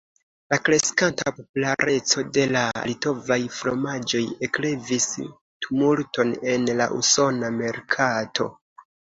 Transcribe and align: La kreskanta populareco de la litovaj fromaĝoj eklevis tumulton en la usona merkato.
La 0.51 0.57
kreskanta 0.67 1.33
populareco 1.39 2.23
de 2.37 2.45
la 2.55 2.63
litovaj 2.91 3.37
fromaĝoj 3.59 4.23
eklevis 4.49 5.07
tumulton 5.67 6.35
en 6.55 6.67
la 6.81 6.89
usona 7.03 7.55
merkato. 7.63 8.51